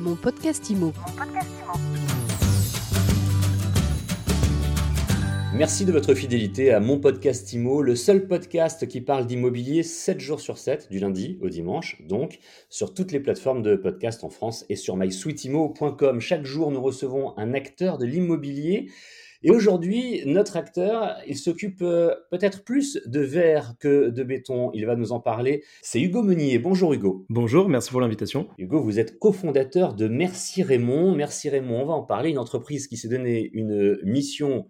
Mon 0.00 0.16
podcast 0.16 0.70
IMO. 0.70 0.94
Merci 5.54 5.84
de 5.84 5.92
votre 5.92 6.14
fidélité 6.14 6.72
à 6.72 6.80
mon 6.80 6.98
podcast 6.98 7.52
IMO, 7.52 7.82
le 7.82 7.94
seul 7.94 8.26
podcast 8.26 8.88
qui 8.88 9.02
parle 9.02 9.26
d'immobilier 9.26 9.82
7 9.82 10.18
jours 10.18 10.40
sur 10.40 10.56
7, 10.56 10.90
du 10.90 11.00
lundi 11.00 11.38
au 11.42 11.50
dimanche, 11.50 12.00
donc 12.08 12.38
sur 12.70 12.94
toutes 12.94 13.12
les 13.12 13.20
plateformes 13.20 13.60
de 13.60 13.76
podcast 13.76 14.24
en 14.24 14.30
France 14.30 14.64
et 14.70 14.76
sur 14.76 14.96
mysweetimo.com. 14.96 16.20
Chaque 16.20 16.46
jour, 16.46 16.70
nous 16.70 16.80
recevons 16.80 17.36
un 17.36 17.52
acteur 17.52 17.98
de 17.98 18.06
l'immobilier 18.06 18.86
et 19.42 19.50
aujourd'hui, 19.50 20.22
notre 20.26 20.56
acteur, 20.56 21.16
il 21.26 21.36
s'occupe 21.36 21.80
euh, 21.80 22.14
peut-être 22.30 22.62
plus 22.62 23.00
de 23.06 23.20
verre 23.20 23.74
que 23.80 24.10
de 24.10 24.22
béton. 24.22 24.70
Il 24.74 24.84
va 24.84 24.96
nous 24.96 25.12
en 25.12 25.20
parler. 25.20 25.64
C'est 25.80 26.00
Hugo 26.00 26.22
Meunier. 26.22 26.58
Bonjour 26.58 26.92
Hugo. 26.92 27.24
Bonjour, 27.30 27.68
merci 27.68 27.90
pour 27.90 28.02
l'invitation. 28.02 28.48
Hugo, 28.58 28.82
vous 28.82 28.98
êtes 28.98 29.18
cofondateur 29.18 29.94
de 29.94 30.08
Merci 30.08 30.62
Raymond. 30.62 31.14
Merci 31.14 31.48
Raymond, 31.48 31.82
on 31.82 31.86
va 31.86 31.94
en 31.94 32.02
parler. 32.02 32.30
Une 32.30 32.38
entreprise 32.38 32.86
qui 32.86 32.98
s'est 32.98 33.08
donné 33.08 33.50
une 33.54 33.98
mission 34.04 34.66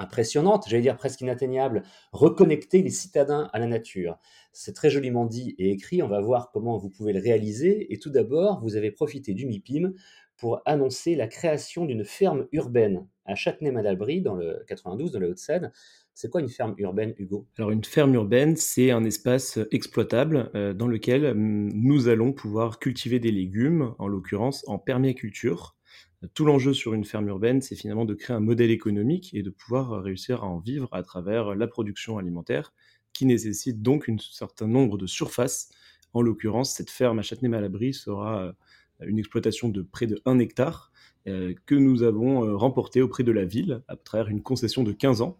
impressionnante, 0.00 0.64
j'allais 0.68 0.82
dire 0.82 0.96
presque 0.96 1.20
inatteignable, 1.20 1.82
reconnecter 2.12 2.82
les 2.82 2.90
citadins 2.90 3.48
à 3.52 3.58
la 3.58 3.66
nature. 3.66 4.18
C'est 4.52 4.74
très 4.74 4.90
joliment 4.90 5.26
dit 5.26 5.54
et 5.58 5.70
écrit, 5.70 6.02
on 6.02 6.08
va 6.08 6.20
voir 6.20 6.50
comment 6.52 6.76
vous 6.76 6.90
pouvez 6.90 7.12
le 7.12 7.20
réaliser. 7.20 7.92
Et 7.92 7.98
tout 7.98 8.10
d'abord, 8.10 8.60
vous 8.62 8.76
avez 8.76 8.90
profité 8.90 9.34
du 9.34 9.46
MIPIM 9.46 9.92
pour 10.36 10.62
annoncer 10.64 11.14
la 11.14 11.28
création 11.28 11.84
d'une 11.84 12.04
ferme 12.04 12.46
urbaine 12.52 13.06
à 13.26 13.34
Châtenay-Malabry, 13.34 14.22
dans 14.22 14.34
le 14.34 14.64
92, 14.66 15.12
dans 15.12 15.20
la 15.20 15.28
Haute-Seine. 15.28 15.70
C'est 16.14 16.30
quoi 16.30 16.40
une 16.40 16.48
ferme 16.48 16.74
urbaine, 16.78 17.14
Hugo? 17.18 17.46
Alors 17.58 17.70
une 17.70 17.84
ferme 17.84 18.14
urbaine, 18.14 18.56
c'est 18.56 18.90
un 18.90 19.04
espace 19.04 19.58
exploitable 19.70 20.50
euh, 20.54 20.72
dans 20.72 20.88
lequel 20.88 21.26
hum, 21.26 21.70
nous 21.72 22.08
allons 22.08 22.32
pouvoir 22.32 22.78
cultiver 22.78 23.20
des 23.20 23.30
légumes, 23.30 23.94
en 23.98 24.08
l'occurrence 24.08 24.64
en 24.66 24.78
permaculture. 24.78 25.76
Tout 26.34 26.44
l'enjeu 26.44 26.74
sur 26.74 26.92
une 26.92 27.04
ferme 27.04 27.28
urbaine, 27.28 27.62
c'est 27.62 27.76
finalement 27.76 28.04
de 28.04 28.14
créer 28.14 28.36
un 28.36 28.40
modèle 28.40 28.70
économique 28.70 29.32
et 29.32 29.42
de 29.42 29.48
pouvoir 29.48 30.02
réussir 30.02 30.44
à 30.44 30.46
en 30.46 30.58
vivre 30.58 30.88
à 30.92 31.02
travers 31.02 31.54
la 31.54 31.66
production 31.66 32.18
alimentaire, 32.18 32.74
qui 33.14 33.24
nécessite 33.24 33.80
donc 33.80 34.08
un 34.08 34.16
certain 34.18 34.66
nombre 34.66 34.98
de 34.98 35.06
surfaces. 35.06 35.70
En 36.12 36.20
l'occurrence, 36.20 36.74
cette 36.74 36.90
ferme 36.90 37.20
à 37.20 37.22
Châtenay-Malabry 37.22 37.94
sera 37.94 38.42
euh, 38.42 38.52
une 39.06 39.18
exploitation 39.18 39.68
de 39.68 39.82
près 39.82 40.06
de 40.06 40.20
1 40.24 40.38
hectare 40.38 40.90
euh, 41.26 41.52
que 41.66 41.74
nous 41.74 42.02
avons 42.02 42.46
euh, 42.46 42.56
remporté 42.56 43.02
auprès 43.02 43.24
de 43.24 43.32
la 43.32 43.44
ville 43.44 43.82
à 43.88 43.96
travers 43.96 44.28
une 44.28 44.42
concession 44.42 44.82
de 44.82 44.92
15 44.92 45.20
ans. 45.20 45.38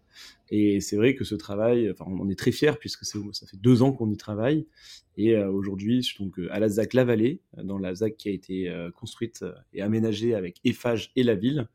Et 0.50 0.80
c'est 0.80 0.96
vrai 0.96 1.14
que 1.14 1.24
ce 1.24 1.34
travail, 1.34 1.90
enfin, 1.90 2.04
on 2.06 2.20
en 2.20 2.28
est 2.28 2.38
très 2.38 2.52
fiers 2.52 2.74
puisque 2.78 3.06
ça 3.06 3.18
fait 3.46 3.56
deux 3.56 3.80
ans 3.80 3.92
qu'on 3.92 4.10
y 4.10 4.16
travaille. 4.18 4.66
Et 5.16 5.36
euh, 5.36 5.50
aujourd'hui, 5.50 6.06
donc 6.18 6.38
à 6.50 6.60
la 6.60 6.68
ZAC 6.68 6.92
La 6.92 7.04
Vallée, 7.04 7.40
dans 7.62 7.78
la 7.78 7.94
ZAC 7.94 8.16
qui 8.16 8.28
a 8.28 8.32
été 8.32 8.70
construite 8.94 9.44
et 9.72 9.80
aménagée 9.80 10.34
avec 10.34 10.60
Eiffage 10.64 11.12
et 11.16 11.22
la 11.22 11.34
ville, 11.34 11.68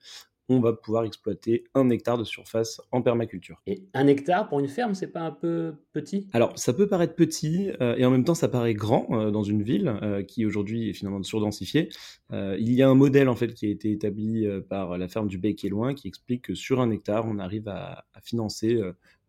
on 0.50 0.60
va 0.60 0.74
pouvoir 0.74 1.06
exploiter 1.06 1.64
un 1.74 1.90
hectare 1.90 2.18
de 2.18 2.24
surface 2.24 2.82
en 2.92 3.02
permaculture. 3.02 3.62
Et 3.66 3.84
un 3.94 4.08
hectare 4.08 4.48
pour 4.48 4.60
une 4.60 4.68
ferme, 4.68 4.94
c'est 4.94 5.08
pas 5.08 5.22
un 5.22 5.32
peu 5.32 5.74
petit? 5.94 6.28
Alors, 6.34 6.58
ça 6.58 6.74
peut 6.74 6.88
paraître 6.88 7.16
petit 7.16 7.72
euh, 7.82 7.96
et 7.98 8.06
en 8.06 8.12
même 8.12 8.24
temps, 8.24 8.36
ça 8.36 8.48
paraît 8.48 8.74
grand 8.74 9.08
euh, 9.12 9.32
dans 9.32 9.44
une 9.44 9.64
ville 9.64 9.88
euh, 10.02 10.24
qui 10.24 10.46
aujourd'hui 10.46 10.90
est 10.90 10.94
finalement 10.94 11.22
surdensifiée. 11.24 11.90
il 12.32 12.74
y 12.74 12.82
a 12.82 12.90
un 12.90 12.96
modèle 12.96 13.30
en 13.30 13.36
fait 13.36 13.54
qui 13.54 13.68
a 13.68 13.70
été 13.70 13.92
établi 13.92 14.48
par 14.70 14.98
la 14.98 15.08
ferme 15.08 15.28
du 15.28 15.38
Bec 15.38 15.64
et 15.64 15.70
Loin 15.70 15.94
qui 15.94 16.08
explique 16.08 16.44
que 16.44 16.56
sur 16.56 16.82
un 16.82 16.92
hectare, 16.92 17.26
on 17.28 17.40
arrive 17.40 17.68
à, 17.68 18.06
à 18.14 18.22
financer 18.22 18.80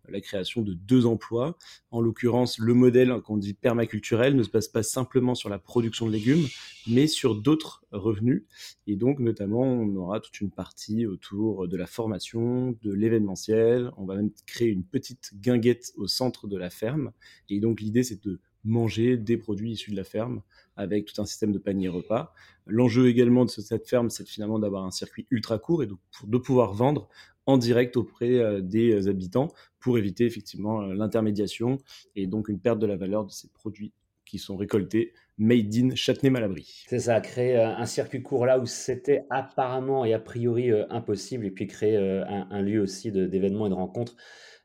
la 0.08 0.20
création 0.20 0.62
de 0.62 0.74
deux 0.74 1.06
emplois. 1.06 1.56
En 1.90 2.00
l'occurrence, 2.00 2.58
le 2.58 2.74
modèle 2.74 3.20
qu'on 3.22 3.36
dit 3.36 3.54
permaculturel 3.54 4.36
ne 4.36 4.42
se 4.42 4.50
base 4.50 4.68
pas 4.68 4.82
simplement 4.82 5.34
sur 5.34 5.48
la 5.48 5.58
production 5.58 6.06
de 6.06 6.12
légumes, 6.12 6.46
mais 6.86 7.06
sur 7.06 7.34
d'autres 7.34 7.84
revenus. 7.90 8.44
Et 8.86 8.96
donc, 8.96 9.18
notamment, 9.18 9.62
on 9.62 9.94
aura 9.96 10.20
toute 10.20 10.40
une 10.40 10.50
partie 10.50 11.06
autour 11.06 11.68
de 11.68 11.76
la 11.76 11.86
formation, 11.86 12.76
de 12.82 12.92
l'événementiel. 12.92 13.90
On 13.96 14.04
va 14.04 14.16
même 14.16 14.30
créer 14.46 14.68
une 14.68 14.84
petite 14.84 15.32
guinguette 15.34 15.92
au 15.97 16.06
centre 16.06 16.47
de 16.47 16.56
la 16.56 16.70
ferme. 16.70 17.12
Et 17.48 17.60
donc, 17.60 17.81
l'idée, 17.81 18.02
c'est 18.02 18.22
de 18.25 18.41
manger 18.66 19.16
des 19.16 19.36
produits 19.36 19.72
issus 19.72 19.92
de 19.92 19.97
la 19.97 20.04
ferme 20.04 20.42
avec 20.75 21.06
tout 21.06 21.20
un 21.22 21.25
système 21.25 21.52
de 21.52 21.58
panier 21.58 21.88
repas. 21.88 22.34
L'enjeu 22.66 23.08
également 23.08 23.44
de 23.44 23.50
cette 23.50 23.88
ferme, 23.88 24.10
c'est 24.10 24.26
finalement 24.28 24.58
d'avoir 24.58 24.84
un 24.84 24.91
circuit 24.91 25.26
ultra 25.31 25.58
court 25.58 25.82
et 25.82 25.86
de 25.86 26.38
pouvoir 26.38 26.75
vendre 26.75 27.08
en 27.46 27.56
direct 27.58 27.96
auprès 27.96 28.38
euh, 28.38 28.60
des 28.60 29.08
habitants 29.08 29.48
pour 29.78 29.98
éviter 29.98 30.26
effectivement 30.26 30.82
euh, 30.82 30.94
l'intermédiation 30.94 31.78
et 32.16 32.26
donc 32.26 32.48
une 32.48 32.58
perte 32.58 32.78
de 32.78 32.86
la 32.86 32.96
valeur 32.96 33.24
de 33.24 33.30
ces 33.30 33.48
produits 33.48 33.92
qui 34.24 34.38
sont 34.38 34.56
récoltés 34.56 35.12
made 35.38 35.72
in 35.76 35.94
Châtenay-Malabry. 35.94 36.84
C'est 36.88 36.98
ça, 36.98 37.20
créer 37.20 37.56
euh, 37.56 37.68
un 37.68 37.86
circuit 37.86 38.22
court 38.22 38.44
là 38.44 38.58
où 38.58 38.66
c'était 38.66 39.24
apparemment 39.30 40.04
et 40.04 40.12
a 40.12 40.18
priori 40.18 40.70
impossible 40.90 41.46
et 41.46 41.50
puis 41.52 41.68
créer 41.68 41.96
un, 41.96 42.62
lieu 42.62 42.80
aussi 42.80 43.12
d'événements 43.12 43.66
et 43.66 43.70
de 43.70 43.74
rencontres. 43.74 44.16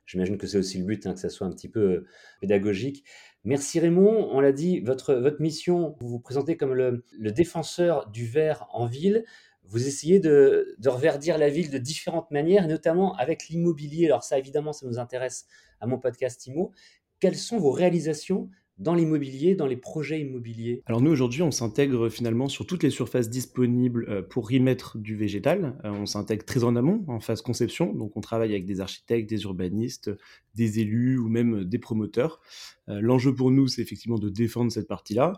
J'imagine 0.08 0.38
que 0.38 0.48
c'est 0.48 0.58
aussi 0.58 0.80
le 0.80 0.86
but, 0.86 1.06
hein, 1.06 1.14
que 1.14 1.20
ça 1.20 1.30
soit 1.30 1.46
un 1.46 1.52
petit 1.52 1.70
peu 1.70 2.06
pédagogique. 2.42 3.06
Merci 3.44 3.80
Raymond, 3.80 4.30
on 4.32 4.40
l'a 4.40 4.52
dit, 4.52 4.80
votre, 4.80 5.38
mission, 5.40 5.96
vous 6.00 6.08
vous 6.08 6.20
présentez 6.20 6.58
comme 6.58 6.74
le 6.74 7.32
défenseur 7.32 8.10
du 8.10 8.26
verre 8.26 8.68
en 8.72 8.88
ville 8.88 9.24
vous 9.72 9.88
essayez 9.88 10.20
de, 10.20 10.76
reverdir 10.86 11.38
la 11.38 11.50
ville 11.50 11.72
de 11.72 11.78
différentes 11.78 12.30
manières, 12.30 12.68
notamment 12.68 13.16
avec 13.16 13.48
l'immobilier. 13.48 14.06
Alors 14.06 14.24
ça, 14.24 14.38
évidemment, 14.38 14.74
ça 14.74 14.86
nous 14.86 15.00
intéresse 15.00 15.48
à 15.80 15.88
mon 15.88 15.98
podcast 15.98 16.46
IMO. 16.46 16.74
Quelles 17.22 17.38
sont 17.38 17.58
vos 17.58 17.72
réalisations 17.72 18.50
dans 18.78 18.96
l'immobilier, 18.96 19.56
dans 19.56 19.68
les 19.68 19.78
projets 19.78 20.20
immobiliers? 20.20 20.82
Alors 20.88 21.02
nous, 21.02 21.12
aujourd'hui, 21.12 21.42
on 21.42 21.52
s'intègre 21.52 22.10
finalement 22.10 22.50
sur 22.50 22.66
toutes 22.66 22.84
les 22.84 22.90
surfaces 22.90 23.30
disponibles 23.30 24.08
euh, 24.10 24.22
pour 24.22 24.52
y 24.52 24.60
mettre 24.60 24.98
du 24.98 25.16
végétal. 25.16 25.80
Euh, 25.86 25.92
on 25.92 26.06
s'intègre 26.06 26.44
très 26.44 26.66
en 26.66 26.76
amont, 26.76 27.06
en 27.08 27.22
phase 27.22 27.42
conception. 27.42 27.94
Donc 27.94 28.18
on 28.18 28.22
travaille 28.22 28.52
avec 28.52 28.66
des 28.66 28.82
architectes, 28.82 29.30
des 29.30 29.44
urbanistes, 29.44 30.12
des 30.54 30.80
élus 30.80 31.18
ou 31.18 31.30
même 31.30 31.64
des 31.64 31.80
promoteurs. 31.80 32.42
Euh, 32.90 33.00
l'enjeu 33.00 33.34
pour 33.34 33.52
nous, 33.52 33.68
c'est 33.68 33.82
effectivement 33.82 34.20
de 34.20 34.28
défendre 34.28 34.70
cette 34.70 34.88
partie-là, 34.88 35.34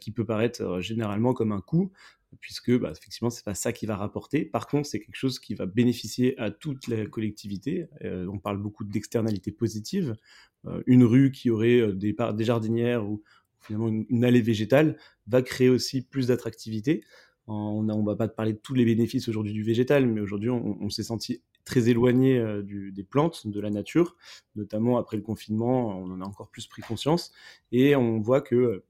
qui 0.00 0.10
peut 0.10 0.24
paraître 0.24 0.80
généralement 0.80 1.32
comme 1.32 1.52
un 1.52 1.60
coût 1.60 1.92
puisque 2.40 2.76
bah, 2.78 2.92
effectivement 2.92 3.30
c'est 3.30 3.44
pas 3.44 3.54
ça 3.54 3.72
qui 3.72 3.86
va 3.86 3.96
rapporter. 3.96 4.44
Par 4.44 4.66
contre, 4.66 4.88
c'est 4.88 5.00
quelque 5.00 5.16
chose 5.16 5.38
qui 5.38 5.54
va 5.54 5.66
bénéficier 5.66 6.38
à 6.38 6.50
toute 6.50 6.88
la 6.88 7.06
collectivité. 7.06 7.88
Euh, 8.04 8.26
on 8.32 8.38
parle 8.38 8.58
beaucoup 8.58 8.84
d'externalités 8.84 9.52
positives. 9.52 10.16
Euh, 10.66 10.82
une 10.86 11.04
rue 11.04 11.30
qui 11.30 11.50
aurait 11.50 11.80
euh, 11.80 11.92
des, 11.92 12.14
jardinières 12.44 13.08
ou 13.08 13.22
finalement 13.60 13.88
une, 13.88 14.24
allée 14.24 14.40
végétale 14.40 14.98
va 15.26 15.42
créer 15.42 15.68
aussi 15.68 16.02
plus 16.02 16.28
d'attractivité. 16.28 17.04
On 17.48 17.82
ne 17.82 18.04
va 18.04 18.16
pas 18.16 18.26
parler 18.26 18.54
de 18.54 18.58
tous 18.58 18.74
les 18.74 18.84
bénéfices 18.84 19.28
aujourd'hui 19.28 19.52
du 19.52 19.62
végétal, 19.62 20.06
mais 20.08 20.20
aujourd'hui 20.20 20.50
on, 20.50 20.90
s'est 20.90 21.04
senti 21.04 21.42
très 21.64 21.88
éloigné 21.88 22.44
des 22.64 23.04
plantes, 23.04 23.46
de 23.46 23.60
la 23.60 23.70
nature, 23.70 24.16
notamment 24.56 24.98
après 24.98 25.16
le 25.16 25.22
confinement, 25.22 25.96
on 25.96 26.10
en 26.10 26.20
a 26.20 26.24
encore 26.24 26.50
plus 26.50 26.66
pris 26.66 26.82
conscience, 26.82 27.32
et 27.70 27.94
on 27.94 28.18
voit 28.18 28.40
que 28.40 28.82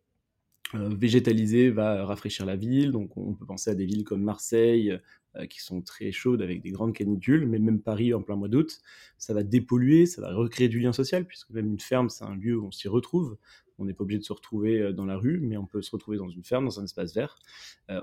végétaliser 0.75 1.71
va 1.71 2.04
rafraîchir 2.04 2.47
la 2.47 2.56
ville. 2.56 2.93
Donc 2.93 3.16
on 3.16 3.34
peut 3.34 3.47
penser 3.47 3.71
à 3.71 3.75
des 3.75 3.84
villes 3.84 4.04
comme 4.04 4.22
Marseille 4.22 4.99
euh, 5.37 5.47
qui 5.47 5.62
sont 5.62 5.81
très 5.82 6.12
chaudes 6.12 6.43
avec 6.43 6.62
des 6.62 6.71
grandes 6.71 6.93
canicules, 6.93 7.47
mais 7.47 7.59
même 7.59 7.81
Paris 7.81 8.12
en 8.15 8.22
plein 8.22 8.37
mois 8.37 8.49
d'août, 8.49 8.81
ça 9.19 9.34
va 9.34 9.43
dépolluer, 9.43 10.06
ça 10.06 10.21
va 10.22 10.34
recréer 10.34 10.69
du 10.69 10.81
lien 10.81 10.93
social, 10.93 11.25
puisque 11.25 11.50
même 11.50 11.69
une 11.69 11.81
ferme, 11.81 12.09
c'est 12.09 12.25
un 12.25 12.37
lieu 12.37 12.56
où 12.59 12.66
on 12.66 12.72
s'y 12.72 12.88
retrouve. 12.88 13.37
On 13.78 13.84
n'est 13.84 13.93
pas 13.93 14.04
obligé 14.04 14.19
de 14.19 14.25
se 14.25 14.32
retrouver 14.32 14.81
euh, 14.81 14.93
dans 14.93 15.04
la 15.04 15.16
rue, 15.16 15.38
mais 15.41 15.56
on 15.56 15.66
peut 15.66 15.82
se 15.82 15.91
retrouver 15.91 16.16
dans 16.16 16.31
une 16.31 16.44
ferme, 16.44 16.65
dans 16.65 16.81
un 16.81 16.84
espace 16.84 17.15
vert. 17.15 17.38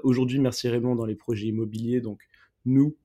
Aujourd'hui, 0.03 0.39
merci 0.39 0.69
Raymond, 0.69 0.95
dans 0.95 1.05
les 1.05 1.15
projets 1.15 1.47
immobiliers, 1.47 1.99
donc 1.99 2.21
nous, 2.65 2.95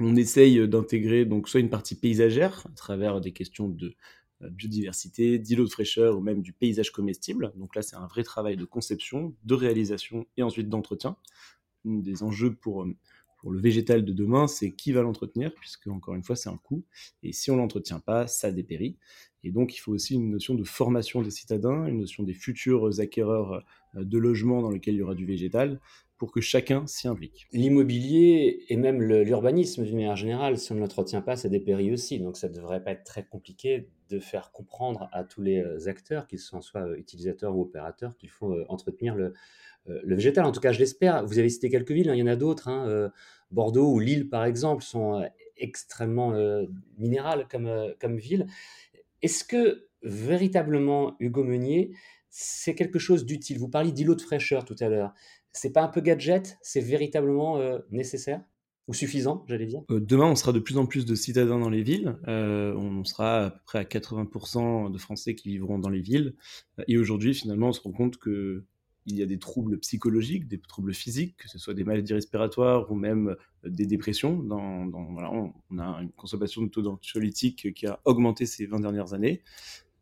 on 0.00 0.14
essaye 0.16 0.68
d'intégrer 0.68 1.24
donc 1.24 1.48
soit 1.48 1.60
une 1.60 1.70
partie 1.70 1.94
paysagère 1.94 2.66
à 2.66 2.74
travers 2.76 3.20
des 3.20 3.32
questions 3.32 3.68
de 3.68 3.86
euh, 3.86 3.92
biodiversité, 4.40 5.38
d'îlots 5.38 5.64
de 5.64 5.70
fraîcheur 5.70 6.16
ou 6.16 6.20
même 6.20 6.42
du 6.42 6.52
paysage 6.52 6.90
comestible. 6.90 7.52
Donc 7.56 7.74
là, 7.74 7.82
c'est 7.82 7.96
un 7.96 8.06
vrai 8.06 8.22
travail 8.22 8.56
de 8.56 8.64
conception, 8.64 9.34
de 9.44 9.54
réalisation 9.54 10.26
et 10.36 10.42
ensuite 10.42 10.68
d'entretien. 10.68 11.16
Des 11.84 12.22
enjeux 12.22 12.54
pour, 12.54 12.82
euh, 12.82 12.96
pour 13.38 13.52
le 13.52 13.60
végétal 13.60 14.04
de 14.04 14.12
demain, 14.12 14.46
c'est 14.46 14.72
qui 14.72 14.92
va 14.92 15.02
l'entretenir, 15.02 15.54
puisque 15.54 15.86
encore 15.86 16.14
une 16.14 16.22
fois, 16.22 16.36
c'est 16.36 16.48
un 16.48 16.56
coût. 16.56 16.84
Et 17.22 17.32
si 17.32 17.50
on 17.50 17.56
l'entretient 17.56 18.00
pas, 18.00 18.26
ça 18.26 18.50
dépérit. 18.50 18.98
Et 19.46 19.52
donc, 19.52 19.76
il 19.76 19.78
faut 19.78 19.92
aussi 19.92 20.14
une 20.14 20.30
notion 20.30 20.54
de 20.54 20.64
formation 20.64 21.22
des 21.22 21.30
citadins, 21.30 21.86
une 21.86 22.00
notion 22.00 22.24
des 22.24 22.34
futurs 22.34 22.98
acquéreurs 22.98 23.64
euh, 23.94 24.04
de 24.04 24.18
logements 24.18 24.60
dans 24.60 24.70
lesquels 24.70 24.94
il 24.94 24.98
y 24.98 25.02
aura 25.02 25.14
du 25.14 25.24
végétal, 25.24 25.80
pour 26.18 26.32
que 26.32 26.40
chacun 26.40 26.84
s'y 26.86 27.06
implique. 27.06 27.46
L'immobilier 27.52 28.64
et 28.68 28.76
même 28.76 29.02
l'urbanisme 29.02 29.84
d'une 29.84 29.96
manière 29.96 30.16
générale, 30.16 30.58
si 30.58 30.72
on 30.72 30.74
ne 30.74 30.80
l'entretient 30.80 31.20
pas, 31.20 31.36
ça 31.36 31.48
dépérit 31.48 31.92
aussi. 31.92 32.18
Donc 32.18 32.38
ça 32.38 32.48
ne 32.48 32.54
devrait 32.54 32.82
pas 32.82 32.92
être 32.92 33.04
très 33.04 33.24
compliqué 33.24 33.88
de 34.08 34.18
faire 34.18 34.50
comprendre 34.50 35.08
à 35.12 35.22
tous 35.22 35.42
les 35.42 35.58
euh, 35.58 35.88
acteurs, 35.88 36.26
qu'ils 36.26 36.40
soient 36.40 36.60
euh, 36.76 36.96
utilisateurs 36.96 37.56
ou 37.56 37.62
opérateurs, 37.62 38.16
qu'il 38.16 38.30
faut 38.30 38.56
entretenir 38.68 39.14
le, 39.14 39.32
végétal. 39.86 40.44
En 40.44 40.50
tout 40.50 40.60
cas, 40.60 40.72
je 40.72 40.80
l'espère. 40.80 41.24
Vous 41.24 41.38
avez 41.38 41.48
cité 41.48 41.70
quelques 41.70 41.92
villes, 41.92 42.10
hein, 42.10 42.14
il 42.14 42.18
y 42.18 42.22
en 42.22 42.26
a 42.26 42.34
d'autres. 42.34 42.66
Hein, 42.66 43.12
Bordeaux 43.52 43.92
ou 43.92 44.00
Lille, 44.00 44.28
par 44.28 44.44
exemple, 44.44 44.82
sont 44.82 45.24
extrêmement 45.56 46.34
minérales 46.98 47.46
comme, 47.48 47.70
comme 48.00 48.16
ville. 48.16 48.48
Est-ce 49.26 49.42
que 49.42 49.88
véritablement, 50.02 51.16
Hugo 51.18 51.42
Meunier, 51.42 51.90
c'est 52.30 52.76
quelque 52.76 53.00
chose 53.00 53.26
d'utile? 53.26 53.58
Vous 53.58 53.68
parliez 53.68 53.90
d'îlot 53.90 54.14
de 54.14 54.22
fraîcheur 54.22 54.64
tout 54.64 54.76
à 54.78 54.88
l'heure. 54.88 55.12
C'est 55.50 55.72
pas 55.72 55.82
un 55.82 55.88
peu 55.88 56.00
gadget? 56.00 56.56
C'est 56.62 56.80
véritablement 56.80 57.60
nécessaire? 57.90 58.40
Ou 58.86 58.94
suffisant, 58.94 59.44
j'allais 59.48 59.66
dire? 59.66 59.82
Demain, 59.88 60.26
on 60.26 60.36
sera 60.36 60.52
de 60.52 60.60
plus 60.60 60.78
en 60.78 60.86
plus 60.86 61.06
de 61.06 61.16
citadins 61.16 61.58
dans 61.58 61.70
les 61.70 61.82
villes. 61.82 62.16
on 62.28 63.02
sera 63.02 63.46
à 63.46 63.50
peu 63.50 63.58
près 63.64 63.78
à 63.80 63.82
80% 63.82 64.92
de 64.92 64.98
Français 64.98 65.34
qui 65.34 65.48
vivront 65.48 65.80
dans 65.80 65.90
les 65.90 66.00
villes. 66.00 66.36
Et 66.86 66.96
aujourd'hui, 66.96 67.34
finalement, 67.34 67.70
on 67.70 67.72
se 67.72 67.80
rend 67.80 67.90
compte 67.90 68.18
que 68.18 68.64
il 69.06 69.16
y 69.16 69.22
a 69.22 69.26
des 69.26 69.38
troubles 69.38 69.78
psychologiques, 69.78 70.48
des 70.48 70.60
troubles 70.60 70.92
physiques, 70.92 71.36
que 71.36 71.48
ce 71.48 71.58
soit 71.58 71.74
des 71.74 71.84
maladies 71.84 72.12
respiratoires 72.12 72.90
ou 72.90 72.96
même 72.96 73.28
euh, 73.28 73.36
des 73.68 73.86
dépressions. 73.86 74.38
Dans, 74.38 74.90
on, 74.92 75.78
a 75.78 76.02
une 76.02 76.12
consommation 76.12 76.62
de 76.62 76.68
taux 76.68 76.82
d'anxiolytiques 76.82 77.74
qui 77.74 77.86
a 77.86 78.00
augmenté 78.04 78.46
ces 78.46 78.66
20 78.66 78.80
dernières 78.80 79.14
années. 79.14 79.42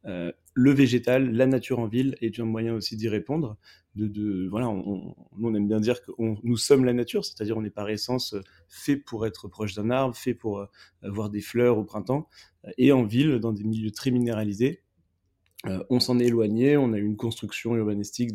Euh, 0.06 0.32
le 0.52 0.70
végétal, 0.72 1.32
la 1.32 1.46
nature 1.46 1.78
en 1.78 1.87
ville 1.87 2.16
est 2.20 2.38
un 2.38 2.44
moyen 2.44 2.75
aussi 2.75 2.96
d'y 2.96 3.08
répondre. 3.08 3.56
De, 3.96 4.49
voilà, 4.49 4.69
on, 4.69 5.55
aime 5.55 5.69
bien 5.69 5.81
dire 5.81 6.02
que 6.02 6.11
nous 6.19 6.56
sommes 6.56 6.84
la 6.84 6.93
nature, 6.93 7.25
c'est-à-dire 7.25 7.56
on 7.56 7.64
est 7.64 7.70
par 7.70 7.88
essence 7.88 8.34
fait 8.69 8.96
pour 8.96 9.25
être 9.25 9.46
proche 9.46 9.75
d'un 9.75 9.88
arbre, 9.90 10.17
fait 10.17 10.34
pour 10.34 10.58
euh, 10.58 10.67
voir 11.05 11.31
des 11.31 11.40
fleurs 11.40 11.78
au 11.78 11.84
printemps. 11.84 12.28
Et 12.76 12.93
en 12.93 13.05
ville, 13.05 13.38
dans 13.38 13.52
des 13.52 13.62
milieux 13.64 13.93
très 13.93 14.10
minéralisés, 14.10 14.82
euh, 15.67 15.82
on 15.90 16.00
s'en 16.00 16.19
est 16.19 16.26
éloigné, 16.26 16.76
on 16.76 16.93
a 16.93 16.99
eu 16.99 17.05
une 17.05 17.17
construction 17.17 17.75
urbanistique 17.76 18.32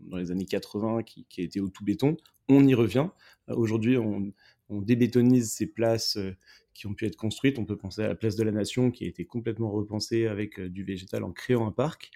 dans 0.00 0.16
les 0.16 0.30
années 0.30 0.44
80 0.44 1.02
qui, 1.04 1.26
a 1.38 1.42
été 1.42 1.60
au 1.60 1.68
tout 1.68 1.84
béton. 1.84 2.16
On 2.48 2.66
y 2.66 2.74
revient. 2.74 3.08
Euh, 3.50 3.54
aujourd'hui, 3.56 3.98
on, 3.98 4.32
débétonise 4.70 5.50
ces 5.50 5.66
places 5.66 6.16
euh, 6.16 6.36
qui 6.74 6.86
ont 6.86 6.94
pu 6.94 7.04
être 7.04 7.16
construites. 7.16 7.58
On 7.58 7.64
peut 7.64 7.76
penser 7.76 8.02
à 8.02 8.08
la 8.08 8.14
place 8.14 8.36
de 8.36 8.44
la 8.44 8.52
Nation 8.52 8.92
qui 8.92 9.04
a 9.04 9.08
été 9.08 9.24
complètement 9.24 9.70
repensée 9.70 10.28
avec 10.28 10.60
du 10.60 10.84
végétal 10.84 11.24
en 11.24 11.32
créant 11.32 11.66
un 11.66 11.72
parc. 11.72 12.12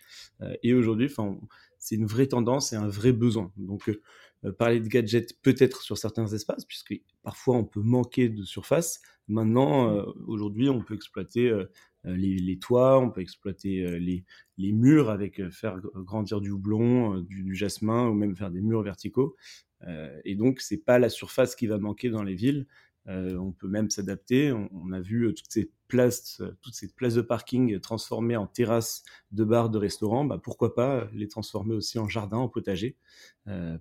et 0.62 0.72
aujourd'hui, 0.72 1.12
c'est 1.78 1.96
une 1.96 2.06
vraie 2.06 2.28
tendance 2.28 2.72
et 2.72 2.76
un 2.76 2.86
vrai 2.86 3.12
besoin. 3.12 3.52
Donc, 3.56 3.90
parler 4.52 4.80
de 4.80 4.88
gadgets 4.88 5.40
peut-être 5.42 5.82
sur 5.82 5.96
certains 5.98 6.26
espaces, 6.26 6.64
puisque 6.64 6.94
parfois 7.22 7.56
on 7.56 7.64
peut 7.64 7.82
manquer 7.82 8.28
de 8.28 8.42
surface. 8.42 9.00
Maintenant, 9.26 10.04
aujourd'hui, 10.26 10.68
on 10.68 10.82
peut 10.82 10.94
exploiter 10.94 11.50
euh, 12.06 12.16
les, 12.16 12.58
toits, 12.58 12.98
on 12.98 13.10
peut 13.10 13.20
exploiter 13.20 13.84
euh, 13.84 13.98
les, 13.98 14.72
murs 14.72 15.10
avec 15.10 15.40
euh, 15.40 15.50
faire 15.50 15.78
grandir 15.94 16.40
du 16.40 16.50
houblon, 16.50 17.20
du, 17.20 17.54
jasmin 17.54 18.08
ou 18.08 18.14
même 18.14 18.36
faire 18.36 18.50
des 18.50 18.60
murs 18.60 18.82
verticaux. 18.82 19.36
et 20.24 20.34
donc, 20.34 20.60
c'est 20.60 20.84
pas 20.84 20.98
la 20.98 21.08
surface 21.08 21.54
qui 21.54 21.66
va 21.66 21.78
manquer 21.78 22.10
dans 22.10 22.22
les 22.22 22.34
villes. 22.34 22.66
on 23.06 23.52
peut 23.52 23.68
même 23.68 23.90
s'adapter. 23.90 24.52
On, 24.52 24.92
a 24.92 25.00
vu 25.00 25.32
toutes 25.34 25.50
ces 25.50 25.70
places, 25.94 26.42
toutes 26.60 26.74
ces 26.74 26.88
places 26.92 27.14
de 27.14 27.20
parking 27.22 27.78
transformées 27.78 28.36
en 28.36 28.48
terrasses 28.48 29.04
de 29.30 29.44
bars, 29.44 29.70
de 29.70 29.78
restaurants. 29.78 30.24
Bah, 30.24 30.40
pourquoi 30.42 30.74
pas 30.74 31.08
les 31.12 31.28
transformer 31.28 31.74
aussi 31.74 32.00
en 32.00 32.08
jardin, 32.08 32.38
en 32.38 32.48
potager, 32.48 32.96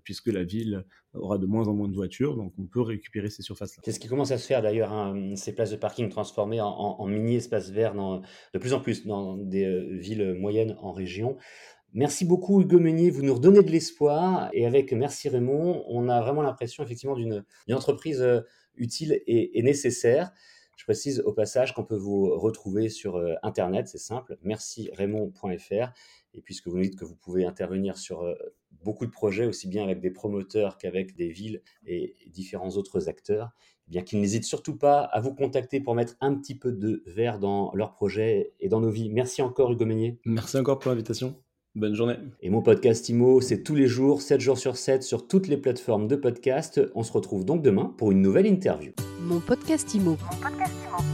puisque 0.03 0.27
la 0.27 0.43
ville 0.43 0.85
aura 1.13 1.37
de 1.37 1.45
moins 1.45 1.67
en 1.67 1.73
moins 1.73 1.87
de 1.87 1.95
voitures, 1.95 2.35
donc 2.35 2.53
on 2.59 2.65
peut 2.65 2.81
récupérer 2.81 3.29
ces 3.29 3.41
surfaces-là. 3.41 3.81
C'est 3.85 3.91
ce 3.91 3.99
qui 3.99 4.07
commence 4.07 4.31
à 4.31 4.37
se 4.37 4.45
faire 4.45 4.61
d'ailleurs, 4.61 4.91
hein, 4.91 5.35
ces 5.35 5.53
places 5.53 5.71
de 5.71 5.75
parking 5.75 6.09
transformées 6.09 6.61
en, 6.61 7.05
mini 7.07 7.35
espaces 7.35 7.69
verts 7.69 7.95
de 7.95 8.59
plus 8.59 8.73
en 8.73 8.79
plus 8.79 9.05
dans 9.05 9.37
des 9.37 9.65
euh, 9.65 9.97
villes 9.97 10.35
moyennes 10.39 10.75
en 10.81 10.91
région. 10.91 11.37
Merci 11.93 12.25
beaucoup 12.25 12.61
Hugo 12.61 12.79
Meunier, 12.79 13.11
vous 13.11 13.21
nous 13.21 13.35
redonnez 13.35 13.61
de 13.61 13.69
l'espoir 13.69 14.49
et 14.53 14.65
avec 14.65 14.91
Merci 14.93 15.29
Raymond, 15.29 15.83
on 15.87 16.09
a 16.09 16.21
vraiment 16.21 16.41
l'impression 16.41 16.83
effectivement 16.83 17.15
d'une 17.15 17.43
entreprise 17.71 18.21
euh, 18.21 18.41
utile 18.75 19.21
et, 19.27 19.61
nécessaire. 19.61 20.31
Je 20.75 20.83
précise 20.85 21.21
au 21.21 21.33
passage 21.33 21.73
qu'on 21.73 21.83
peut 21.83 21.95
vous 21.95 22.37
retrouver 22.37 22.89
sur 22.89 23.17
euh, 23.17 23.35
Internet, 23.43 23.87
c'est 23.87 23.97
simple, 23.97 24.37
merci 24.41 24.89
Raymond.fr. 24.93 25.91
Et 26.35 26.41
puisque 26.41 26.67
vous 26.67 26.77
nous 26.77 26.83
dites 26.83 26.97
que 26.97 27.05
vous 27.05 27.15
pouvez 27.15 27.45
intervenir 27.45 27.95
sur 27.95 28.25
beaucoup 28.83 29.05
de 29.05 29.11
projets, 29.11 29.45
aussi 29.45 29.67
bien 29.67 29.83
avec 29.83 29.99
des 29.99 30.11
promoteurs 30.11 30.77
qu'avec 30.77 31.15
des 31.15 31.29
villes 31.29 31.61
et 31.85 32.15
différents 32.27 32.71
autres 32.71 33.07
acteurs, 33.09 33.51
eh 33.87 33.91
bien 33.91 34.01
qu'ils 34.01 34.19
n'hésitent 34.19 34.45
surtout 34.45 34.77
pas 34.77 35.01
à 35.01 35.19
vous 35.19 35.33
contacter 35.33 35.79
pour 35.79 35.95
mettre 35.95 36.15
un 36.21 36.33
petit 36.35 36.55
peu 36.55 36.71
de 36.71 37.03
verre 37.05 37.39
dans 37.39 37.71
leurs 37.73 37.93
projets 37.93 38.53
et 38.59 38.69
dans 38.69 38.81
nos 38.81 38.89
vies. 38.89 39.09
Merci 39.09 39.41
encore 39.41 39.71
Hugo 39.71 39.85
Meunier. 39.85 40.19
Merci 40.25 40.57
encore 40.57 40.79
pour 40.79 40.89
l'invitation. 40.89 41.35
Bonne 41.75 41.95
journée. 41.95 42.17
Et 42.41 42.51
mon 42.51 42.61
podcast 42.61 43.09
IMO, 43.09 43.41
c'est 43.41 43.63
tous 43.63 43.73
les 43.73 43.87
jours, 43.87 44.21
7 44.21 44.39
jours 44.39 44.59
sur 44.59 44.77
7, 44.77 45.01
sur 45.01 45.27
toutes 45.27 45.47
les 45.47 45.57
plateformes 45.57 46.07
de 46.07 46.15
podcast. 46.15 46.79
On 46.93 47.01
se 47.01 47.11
retrouve 47.11 47.45
donc 47.45 47.63
demain 47.63 47.91
pour 47.97 48.11
une 48.11 48.21
nouvelle 48.21 48.45
interview. 48.45 48.91
Mon 49.21 49.39
podcast 49.39 49.91
IMO. 49.95 50.11
Mon 50.11 50.37
podcast 50.39 50.71
IMO. 50.87 51.12